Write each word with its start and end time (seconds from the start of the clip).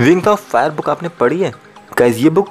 Wing 0.00 0.26
of 0.28 0.40
fire 0.50 0.70
book 0.70 0.88
आपने 0.90 1.08
पढ़ी 1.20 1.40
है? 1.40 1.50
गाइज़ 1.98 2.18
ये 2.18 2.30
book 2.30 2.48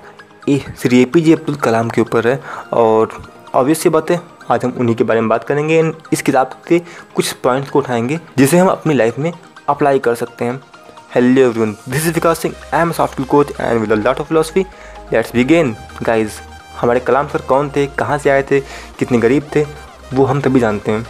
a 0.49 0.57
Shri 0.81 1.02
A 1.02 1.06
P 1.06 1.22
J 1.22 1.34
Abdul 1.34 1.56
Kalam 1.56 1.90
के 1.90 2.02
ऊपर 2.02 2.27
है 2.27 2.40
और 2.73 3.17
ऑब्वियस 3.56 3.85
ये 3.85 3.90
बात 3.90 4.12
है, 4.12 4.20
आज 4.52 4.66
हम 4.66 4.74
उन्हीं 4.79 4.96
के 4.96 5.04
बारे 5.04 5.21
में 5.21 5.29
बात 5.29 5.44
करेंगे 5.44 5.78
एंड 5.78 5.94
इस 6.14 6.22
किताब 6.22 6.52
के 6.68 6.80
कुछ 7.16 7.32
पॉइंट्स 7.34 7.70
को 7.70 7.80
उठाएँगे, 7.80 8.20
जिसे 8.38 8.58
हम 8.58 8.68
अपनी 8.68 8.94
लाइफ 8.94 9.20
में 9.20 9.32
अप्लाई 9.70 10.00
कर 10.00 10.16
सकते 10.16 10.46
हैं। 10.46 10.60
Hello 11.16 11.42
everyone 11.42 11.76
this 11.90 12.06
is 12.08 12.14
Vikas 12.14 12.40
Singh 12.40 12.56
I 12.73 12.82
am 12.82 12.91
software 12.91 13.30
coach 13.30 13.52
and 13.60 13.80
with 13.82 13.94
lot 14.05 14.20
of 14.20 14.28
philosophy 14.28 14.66
let's 15.14 15.34
begin 15.36 15.76
guys 16.04 16.39
हमारे 16.78 17.00
कलाम 17.00 17.28
सर 17.28 17.42
कौन 17.42 17.71
थे? 17.76 17.88
कहाँ 17.88 18.18
से 18.18 18.30
आए 18.30 18.44
थे? 18.52 18.60
कितने 19.00 19.18
गरीब 19.18 19.50
थे? 19.55 19.66
वो 20.14 20.26
हम 20.26 20.42
तभी 20.42 20.60
जानते 20.60 20.92
हैं। 20.92 21.05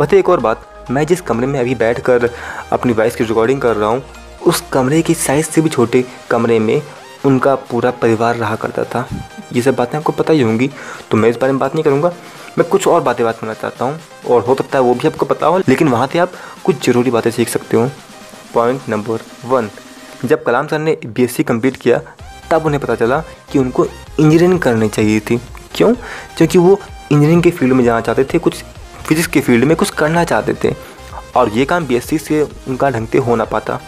वैसे 0.00 0.18
एक 0.18 0.28
और 0.28 0.40
बात, 0.40 0.86
मैं 0.90 1.06
जिस 1.06 1.20
कमरे 1.20 1.46
में 1.46 1.60
अभी 1.60 1.74
बैठ 1.74 2.00
कर 2.00 2.30
अपनी 2.72 2.92
वॉइस 2.92 3.16
की 3.16 3.24
रिकॉर्डिंग 3.24 3.60
कर 3.60 3.76
रहा 3.76 3.88
हूँ 3.88 4.04
उस 4.46 4.62
कमरे 4.72 5.00
की 5.02 5.14
साइज़ 5.16 5.46
से 5.46 5.60
भी 5.60 5.68
छोटे 5.68 6.04
कमरे 6.30 6.58
में 6.58 6.80
उनका 7.24 7.54
पूरा 7.70 7.90
परिवार 7.92 8.36
रहा 8.36 8.56
करता 8.56 8.84
था। 8.84 9.06
ये 9.52 9.62
सब 9.62 9.74
बातें 9.74 9.98
आपको 9.98 10.12
पता 10.12 10.32
ही 10.32 10.40
होंगी 10.40 10.70
तो 11.10 11.16
मैं 11.16 11.28
इस 11.30 11.36
बारे 11.36 11.52
में 11.52 11.58
बात 11.60 11.74
नहीं 11.74 11.84
करूँगा। 11.84 12.12
मैं 12.58 12.68
कुछ 12.68 12.86
और 12.88 13.00
बातें 13.02 13.24
बात 13.26 13.38
करना 13.38 13.54
चाहता 13.54 13.84
हूँ, 13.84 13.98
और 14.28 14.42
हो 14.42 14.54
सकता 14.54 14.78
है 14.78 14.84
वो 14.84 14.94
भी 14.94 15.08
आपको 15.08 15.26
पता 15.26 15.46
हो, 15.46 15.58
लेकिन 15.58 15.88
वहाँ 15.88 16.06
से 16.06 16.18
आप 16.18 16.32
कुछ 16.64 16.86
ज़रूरी 16.86 17.10
बातें 17.10 17.30
सीख 17.30 17.48
सकते 17.48 17.76
हो। 17.76 17.88
पॉइंट 18.54 18.88
नंबर 18.88 19.20
वन 19.46 19.70
जब 20.24 20.42
कलाम 20.44 20.66
सर 20.66 20.78
ने 20.78 20.96
बी 21.06 21.22
एस 21.24 21.36
कंप्लीट 21.48 21.76
किया, 21.76 22.00
तब 22.50 22.66
उन्हें 22.66 22.80
पता 22.82 22.94
चला 22.94 23.20
कि 23.52 23.58
उनको 23.58 23.84
इंजीनियरिंग 23.84 24.58
करनी 24.60 24.88
चाहिए 24.88 25.20
थी। 25.20 25.40
क्यों? 25.74 25.94
क्योंकि 26.36 26.58
वो 26.58 26.78
इंजीनियरिंग 27.12 27.42
के 27.42 27.50
फ़ील्ड 27.50 27.74
में 27.74 27.84
जाना 27.84 28.00
चाहते 28.00 28.24
थे, 28.24 28.38
कुछ 28.38 28.62
फिजिक्स 29.04 29.26
के 29.26 29.40
फ़ील्ड 29.40 29.64
में 29.64 29.76
कुछ 29.76 29.90
करना 29.92 30.24
चाहते 30.24 30.54
थे, 30.64 30.74
और 31.36 31.48
ये 31.50 31.64
काम 31.64 31.86
बीएससी 31.86 32.18
से 32.18 32.42
उनका 32.42 32.90
ढंग 32.90 33.08
से 33.08 33.18
हो 33.18 33.36
ना 33.36 33.44
पाता। 33.46 33.80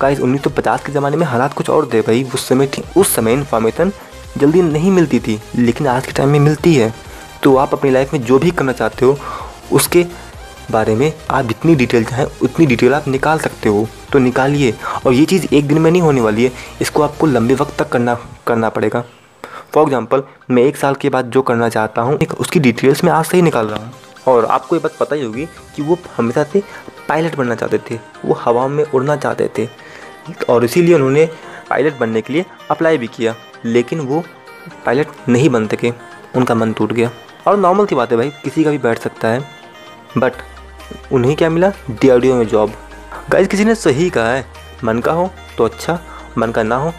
गाइस 0.00 0.18
उन्नीस 0.20 0.42
सौ 0.42 0.50
पचास 0.50 0.84
के 0.84 0.92
ज़माने 0.92 1.16
में 1.16 1.24
हालात 1.26 1.52
कुछ 1.54 1.68
और 1.70 1.88
थे 1.92 2.00
भाई। 2.00 2.22
उस 2.34 2.46
समय 2.48 2.66
थी 2.66 2.82
उस 2.96 3.14
समय 3.14 3.32
इन्फॉर्मेशन 3.32 3.92
जल्दी 4.38 4.62
नहीं 4.62 4.90
मिलती 4.90 5.20
थी, 5.20 5.40
लेकिन 5.56 5.86
आज 5.86 6.06
के 6.06 6.12
टाइम 6.12 6.28
में 6.28 6.38
मिलती 6.40 6.74
है। 6.74 6.92
तो 7.42 7.56
आप 7.56 7.72
अपनी 7.74 7.90
लाइफ 7.90 8.12
में 8.12 8.22
जो 8.22 8.38
भी 8.38 8.50
करना 8.50 8.72
चाहते 8.72 9.06
हो, 9.06 9.16
उसके 9.72 10.04
बारे 10.70 10.94
में 10.94 11.12
आप 11.30 11.44
जितनी 11.44 11.74
डिटेल 11.74 12.04
चाहें, 12.04 12.26
उतनी 12.42 12.66
डिटेल 12.66 12.94
आप 12.94 13.08
निकाल 13.08 13.38
सकते 13.38 13.68
हो। 13.68 13.86
तो 14.12 14.18
निकालिए। 14.18 14.74
और 15.06 15.12
ये 15.12 15.24
चीज़ 15.24 15.46
एक 15.54 15.68
दिन 15.68 15.78
में 15.78 15.90
नहीं 15.90 16.02
होने 16.02 16.20
वाली 16.20 16.44
है। 16.44 16.52
इसको 16.80 17.02
आपको 17.02 17.26
लंबे 17.26 17.54
वक्त 17.54 17.78
तक 17.78 17.88
करना 17.88 18.16
करना 18.46 18.68
पड़ेगा। 18.68 19.04
फॉर 19.74 19.84
एग्ज़ाम्पल 19.84 20.22
मैं 20.50 20.62
एक 20.62 20.76
साल 20.76 20.94
के 20.94 21.08
बाद 21.08 21.30
जो 21.30 21.42
करना 21.42 21.68
चाहता 21.68 22.02
हूँ 22.02 22.18
उसकी 22.38 22.60
डिटेल्स 22.60 23.04
मैं 23.04 23.12
आज 23.12 23.24
से 23.26 23.36
ही 23.36 23.42
निकाल 23.42 23.66
रहा 23.66 23.84
हूँ। 23.84 23.92
और 24.28 24.44
आपको 24.44 24.76
ये 24.76 24.80
बात 24.82 24.96
पता 25.00 25.16
ही 25.16 25.22
होगी 25.22 25.46
कि 25.76 25.82
वो 25.82 25.98
हमेशा 26.16 26.44
से 26.44 26.62
पायलट 27.08 27.36
बनना 27.36 27.54
चाहते 27.54 27.78
थे। 27.90 27.98
वो 28.24 28.34
हवा 28.34 28.66
में 28.68 28.84
उड़ना 28.84 29.16
चाहते 29.16 29.50
थे। 29.58 29.68
और 30.48 30.64
इसीलिए 30.64 30.94
उन्होंने 30.94 31.24
पायलट 31.70 31.98
बनने 31.98 32.20
के 32.20 32.32
लिए 32.32 32.44
अप्लाई 32.70 32.98
भी 32.98 33.06
किया, 33.06 33.34
लेकिन 33.64 34.00
वो 34.00 34.22
पायलट 34.86 35.08
नहीं 35.28 35.48
बन 35.48 35.66
सके। 35.66 35.92
उनका 36.36 36.54
मन 36.54 36.72
टूट 36.72 36.92
गया। 36.92 37.10
और 37.46 37.56
नॉर्मल 37.56 37.86
सी 37.86 37.94
बात 37.94 38.10
है 38.10 38.16
भाई, 38.16 38.30
किसी 38.44 38.64
का 38.64 38.70
भी 38.70 38.78
बैठ 38.78 38.98
सकता 38.98 39.28
है। 39.28 39.44
बट 40.18 40.32
उन्हें 41.12 41.34
क्या 41.36 41.50
मिला? 41.50 41.72
डी 41.92 42.32
में 42.32 42.46
जॉब 42.46 42.72
गाइज़ 43.30 43.48
किसी 43.48 43.64
ने 43.64 43.74
सही 43.74 44.08
कहा 44.10 44.30
है। 44.30 44.44
मन 44.84 44.98
का 44.98 45.12
हो 45.12 45.30
तो 45.58 45.64
अच्छा 45.64 45.98
मन 46.38 46.50
का 46.50 46.62
ना 46.62 46.76
हो 46.76 46.92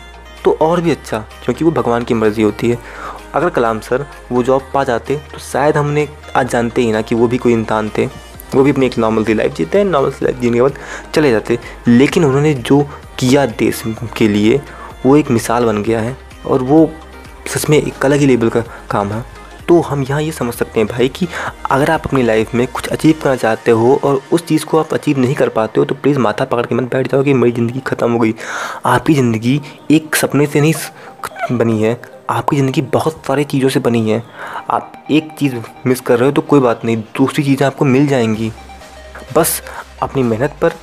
तो 0.44 0.58
और 0.62 0.82
भी 0.82 0.92
अच्छा 0.92 1.20
क्योंकि 1.44 1.66
वो 1.66 1.72
भगवान 1.72 2.04
की 2.04 2.14
मर्ज़ी 2.14 2.44
होती 2.44 2.70
है। 2.70 2.78
अगर 3.34 3.50
कलाम 3.50 3.80
सर 3.80 4.06
वो 4.32 4.44
जॉब 4.44 4.70
पा 4.74 4.84
जाते 4.84 5.16
तो 5.34 5.40
शायद 5.40 5.78
हमने 5.78 6.08
आज 6.36 6.50
जानते 6.50 6.82
ही 6.82 6.92
ना 6.92 7.02
कि 7.02 7.16
वो 7.16 7.28
भी 7.28 7.38
कोई 7.38 7.54
इंसान 7.54 7.90
थे। 7.98 8.06
वो 8.56 8.64
भी 8.64 8.72
अपनी 8.72 8.86
एक 8.86 8.98
नॉर्मल 8.98 9.24
सी 9.24 9.34
लाइफ 9.34 9.56
जीते 9.56 9.78
हैं 9.78 9.86
नॉर्मल 9.86 10.12
सी 10.12 10.26
लाइफ 10.26 10.38
जीने 10.38 10.58
के 10.58 10.62
बाद 10.62 10.78
चले 11.16 11.32
जाते। 11.32 11.60
लेकिन 11.88 12.26
उन्होंने 12.26 12.54
जो 12.54 12.82
किया 13.20 13.46
देश 13.46 13.82
के 14.18 14.28
लिए, 14.28 14.62
वो 15.06 15.16
एक 15.18 15.32
मिसाल 15.32 15.66
बन 15.66 15.82
गया 15.84 16.00
है 16.02 16.18
और 16.46 16.64
वो 16.64 16.90
सच 17.48 17.70
में 17.70 17.78
एक 17.78 18.06
अलग 18.06 18.20
ही 18.20 18.26
लेवल 18.26 18.50
का 18.50 18.62
काम 18.92 19.12
है। 19.12 19.26
तो 19.68 19.80
हम 19.82 20.04
यहाँ 20.04 20.22
ये 20.22 20.32
समझ 20.32 20.54
सकते 20.54 20.80
हैं 20.80 20.88
भाई 20.88 21.08
कि 21.10 21.28
अगर 21.72 21.90
आप 21.92 22.06
अपनी 22.06 22.22
लाइफ 22.24 22.54
में 22.56 22.66
कुछ 22.68 22.88
अचीव 22.88 23.16
करना 23.24 23.36
चाहते 23.36 23.72
हो 23.72 24.00
और 24.04 24.22
उस 24.32 24.46
चीज़ 24.48 24.66
को 24.66 24.78
आप 24.80 24.94
अचीव 24.94 25.20
नहीं 25.20 25.34
कर 25.36 25.50
पाते 25.50 25.80
हो 25.80 25.86
तो 25.86 25.96
प्लीज़ 25.96 26.20
माथा 26.20 26.46
पकड़ 26.46 26.66
के 26.66 26.76
मत 26.76 26.84
बैठ 26.92 27.12
जाओ 27.12 27.24
कि 27.24 27.34
मेरी 27.34 27.52
ज़िंदगी 27.52 27.80
ख़त्म 27.88 28.12
हो 28.12 28.20
गई। 28.20 28.34
आपकी 28.86 29.14
ज़िंदगी 29.14 29.60
एक 29.92 30.16
सपने 30.16 30.46
से 30.48 30.62
नहीं 30.62 31.58
बनी 31.58 31.82
है। 31.82 32.00
आपकी 32.30 32.56
ज़िंदगी 32.56 32.82
बहुत 32.94 33.22
सारी 33.28 33.44
चीज़ों 33.46 33.70
से 33.70 33.80
बनी 33.80 34.10
है। 34.10 34.24
आप 34.70 35.06
एक 35.12 35.32
चीज़ 35.40 35.56
मिस 35.86 36.02
कर 36.02 36.20
रहे 36.20 36.30
हो 36.30 36.36
तो 36.36 36.42
कोई 36.44 36.60
बात 36.60 36.86
नहीं, 36.86 36.98
दूसरी 37.18 37.44
चीज़ें 37.44 37.66
आपको 37.68 37.86
मिल 37.86 38.08
जाएँगी। 38.08 38.52
बस 39.36 39.62
अपनी 40.02 40.24
मेहनत 40.24 40.56
पर 40.62 40.74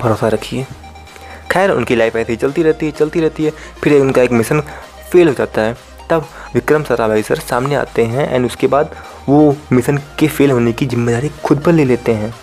भरोसा 0.00 0.28
रखिए। 0.28 0.66
खैर, 1.50 1.70
उनकी 1.70 1.96
लाइफ 1.96 2.16
ऐसे 2.16 2.36
चलती 2.36 2.62
रहती 2.62 2.86
है, 2.86 2.92
चलती 2.92 3.20
रहती 3.20 3.44
है। 3.44 3.52
फिर 3.82 4.00
उनका 4.00 4.22
एक 4.22 4.32
मिशन 4.32 4.60
फेल 5.12 5.28
हो 5.28 5.34
जाता 5.34 5.62
है। 5.62 5.76
तब 6.10 6.26
विक्रम 6.54 6.82
सराभाई 6.82 7.22
सर 7.22 7.38
सामने 7.38 7.74
आते 7.74 8.04
हैं 8.06 8.28
एंड 8.30 8.46
उसके 8.46 8.66
बाद 8.66 8.94
वो 9.28 9.56
मिशन 9.72 9.98
के 10.18 10.28
फेल 10.28 10.50
होने 10.50 10.72
की 10.72 10.86
ज़िम्मेदारी 10.86 11.30
खुद 11.44 11.60
पर 11.62 11.72
ले 11.72 11.84
लेते 11.84 12.12
हैं। 12.12 12.34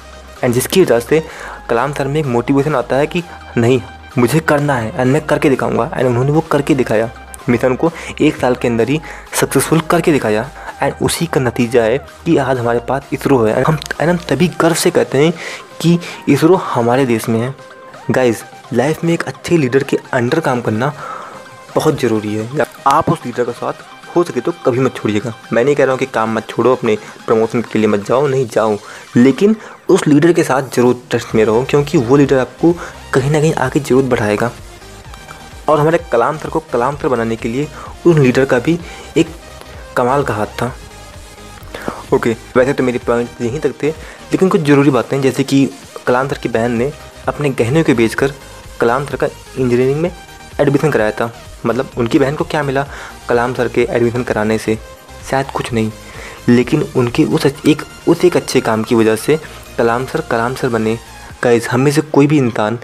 एंड 0.44 0.54
जिसकी 0.54 0.82
वजह 0.82 1.00
से 1.00 1.24
कलाम 1.70 1.94
सर 1.94 2.08
में 2.08 2.20
एक 2.20 2.26
मोटिवेशन 2.28 2.76
आता 2.76 2.96
है 2.96 3.08
कि 3.08 3.24
नहीं, 3.58 3.82
मुझे 4.18 4.40
करना 4.42 4.76
है 4.76 4.92
एंड 4.92 5.12
मैं 5.12 5.26
करके 5.26 5.50
दिखाऊँगा। 5.50 5.90
एंड 5.96 6.08
उन्होंने 6.08 6.32
वो 6.32 6.42
करके 6.42 6.76
दिखाया। 6.76 7.10
मिशन 7.50 7.76
को 7.76 7.92
एक 8.22 8.36
साल 8.36 8.56
के 8.56 8.68
अंदर 8.68 8.90
ही 8.90 9.00
सक्सेसफुल 9.34 9.80
करके 9.82 10.12
दिखाया। 10.12 10.50
एंड 10.84 10.94
उसी 11.02 11.26
का 11.26 11.42
नतीजा 11.42 11.84
है 11.84 11.98
कि 12.26 12.38
आज 12.38 12.60
हमारे 12.60 12.80
पास 12.80 13.10
इसरो 13.14 13.44
है। 13.44 13.62
हम 13.64 13.78
एंड 14.02 14.10
हम 14.10 14.18
तभी 14.30 14.48
गर्व 14.62 14.76
से 14.76 14.92
कहते 14.92 15.18
हैं 15.18 15.34
कि 15.82 16.00
इसरो 16.30 16.56
हमारे 16.66 17.06
देश 17.06 17.30
में 17.30 17.40
है। 17.40 17.54
गाइज़ 18.12 18.42
लाइफ 18.74 19.04
में 19.04 19.14
एक 19.14 19.24
अच्छे 19.24 19.58
लीडर 19.58 19.84
के 19.84 19.98
अंडर 20.14 20.40
काम 20.40 20.60
करना 20.62 20.92
बहुत 21.76 22.00
ज़रूरी 22.02 22.34
है। 22.34 22.66
आप 22.88 23.10
उस 23.10 23.26
लीडर 23.26 23.44
का 23.44 23.52
साथ 23.52 24.16
हो 24.16 24.24
सके 24.24 24.42
तो 24.42 24.52
कभी 24.66 24.80
मत 24.80 24.96
छोड़िएगा। 24.96 25.34
मैं 25.54 25.64
नहीं 25.64 25.76
कह 25.76 25.84
रहा 25.84 25.92
हूँ 25.92 26.00
कि 26.00 26.06
काम 26.08 26.36
मत 26.36 26.48
छोड़ो, 26.50 26.72
अपने 26.72 26.98
प्रमोशन 27.28 27.62
के 27.62 27.80
लिए 27.80 27.88
मत 27.88 28.06
जाओ, 28.08 28.28
नहीं 28.28 28.48
जाओ। 28.48 28.78
लेकिन 29.18 29.56
उस 29.90 30.06
लीडर 30.08 30.34
के 30.34 30.44
साथ 30.44 30.70
ज़रूर 30.76 31.02
ट्रस्ट 31.10 31.34
में 31.36 31.44
रहो, 31.46 31.64
क्योंकि 31.70 31.98
वो 31.98 32.18
लीडर 32.18 32.40
आपको 32.40 32.74
कहीं 33.14 33.32
ना 33.32 33.40
कहीं 33.40 33.54
आगे 33.56 33.80
ज़रूर 33.80 34.04
बढ़ाएगा। 34.04 34.52
और 35.70 35.80
हमारे 35.80 36.00
कलाम 36.12 36.38
सर 36.38 36.50
को 36.50 36.60
कलाम 36.74 36.98
सर 36.98 37.08
बनाने 37.08 37.36
के 37.36 37.50
लिए 37.50 37.68
उस 38.08 38.18
लीडर 38.18 38.46
का 38.46 38.60
भी 38.60 38.80
एक 39.18 39.28
कमाल 39.98 40.24
का 40.24 40.34
हाथ 40.34 40.62
था। 40.62 40.74
ओके 42.14 42.36
वैसे 42.58 42.74
तो 42.74 42.84
मेरे 42.84 43.00
पॉइंट 43.08 43.42
यहीं 43.42 43.60
तक 43.60 43.74
थे, 43.84 43.90
लेकिन 43.90 44.50
कुछ 44.50 44.62
ज़रूरी 44.62 44.90
बातें 44.92 45.22
जैसे 45.22 45.44
कि 45.44 45.68
कलाम 46.08 46.28
सर 46.28 46.38
की 46.38 46.50
बहन 46.50 46.72
ने 46.72 46.92
अपने 47.28 47.50
गहने 47.50 47.84
को 47.84 47.94
बेचकर 47.94 48.34
कलाम 48.82 49.06
सर 49.06 49.16
का 49.16 49.28
इंजीनियरिंग 49.58 50.02
में 50.02 50.16
एडमिशन 50.60 50.92
कराया 50.92 51.12
था। 51.12 51.34
मतलब 51.66 51.90
उनकी 51.98 52.20
बहन 52.20 52.36
को 52.36 52.44
क्या 52.44 52.64
मिला? 52.64 52.86
कलाम 53.30 53.54
सर 53.54 53.68
के 53.68 53.88
एडमिशन 53.90 54.24
कराने 54.24 54.58
से। 54.58 54.80
शायद 55.32 55.46
कुछ 55.48 55.74
नहीं। 55.74 55.92
लेकिन 56.50 56.88
उनके 56.96 57.24
उस 57.24 57.46
एक 57.46 57.84
उस 58.08 58.26
एक 58.26 58.38
अच्छे 58.38 58.62
काम 58.62 58.84
की 58.84 58.96
वजह 58.96 59.16
से 59.16 59.40
कलाम 59.78 60.06
सर 60.06 60.22
कलाम 60.22 60.56
सर 60.56 60.70
बने। 60.70 61.00
गाइज़ 61.44 61.68
हम 61.68 61.90
से 61.90 62.02
कोई 62.02 62.28
भी 62.28 62.38
इंसान 62.38 62.80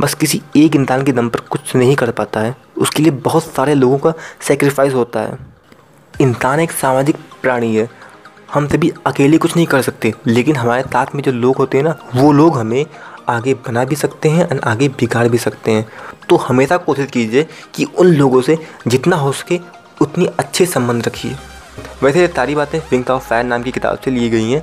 बस 0.00 0.14
किसी 0.14 0.42
एक 0.56 0.76
इंसान 0.76 1.04
के 1.04 1.12
दम 1.12 1.28
पर 1.28 1.40
कुछ 1.40 1.76
नहीं 1.76 1.96
कर 1.96 2.10
पाता 2.10 2.40
है। 2.40 2.56
उसके 2.78 3.02
लिए 3.02 3.12
बहुत 3.12 3.42
सारे 3.42 3.74
लोगों 3.74 3.98
का 3.98 4.12
सेक्रीफाइस 4.40 4.94
होता 4.94 5.20
है। 5.20 5.38
इंसान 6.20 6.60
एक 6.60 6.72
सामाजिक 6.72 7.16
प्राणी 7.42 7.76
है। 7.76 7.90
हम 8.54 8.68
सभी 8.68 8.92
अकेले 9.06 9.38
कुछ 9.38 9.56
नहीं 9.56 9.66
कर 9.66 9.82
सकते। 9.82 10.14
लेकिन 10.26 10.56
हमारे 10.56 10.82
साथ 10.82 11.06
में 11.14 11.22
जो 11.22 11.32
लोग 11.32 11.56
होते 11.56 11.78
हैं 11.78 11.84
ना, 11.84 11.96
वो 12.14 12.32
लोग 12.32 12.58
हमें 12.58 12.86
आगे 13.30 13.54
बना 13.66 13.84
भी 13.84 13.96
सकते 13.96 14.28
हैं 14.28 14.44
और 14.44 14.60
आगे 14.64 14.88
बिगाड़ 14.90 15.26
भी 15.28 15.38
सकते 15.38 15.72
हैं। 15.72 15.86
तो 16.28 16.36
हमेशा 16.38 16.76
कोशिश 16.78 17.10
कीजिए 17.10 17.46
कि 17.74 17.84
उन 17.84 18.06
लोगों 18.06 18.40
से 18.42 18.58
जितना 18.86 19.16
हो 19.16 19.32
सके 19.32 19.58
उतनी 20.00 20.26
अच्छे 20.38 20.66
संबंध 20.66 21.06
रखिए। 21.06 21.36
वैसे 22.02 22.20
ये 22.20 22.26
सारी 22.26 22.54
बातें 22.54 22.78
विंग 22.80 23.10
ऑफ़ 23.10 23.28
फायर 23.28 23.44
नाम 23.44 23.62
की 23.62 23.70
किताब 23.70 23.98
से 24.04 24.10
ली 24.10 24.28
गई 24.30 24.50
हैं 24.50 24.62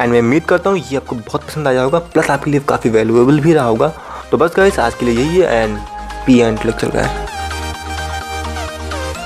एंड 0.00 0.12
मैं 0.12 0.20
उम्मीद 0.20 0.44
करता 0.44 0.70
हूँ 0.70 0.78
ये 0.80 0.96
आपको 0.96 1.16
बहुत 1.16 1.44
पसंद 1.44 1.68
आया 1.68 1.82
होगा 1.82 1.98
प्लस 1.98 2.30
आपके 2.30 2.50
लिए 2.50 2.60
काफ़ी 2.68 2.90
वैल्यूएबल 2.90 3.40
भी 3.40 3.52
रहा 3.54 3.64
होगा। 3.64 3.92
तो 4.30 4.36
बस 4.36 4.54
गाइस 4.56 4.78
आज 4.78 4.94
के 4.94 5.06
लिए 5.06 5.24
यही 5.24 5.40
है 5.40 5.62
एंड 5.62 5.78
पी 6.26 6.38
एंड 6.38 6.70
चल 6.70 6.88
रहा 6.88 7.04
है 7.04 7.27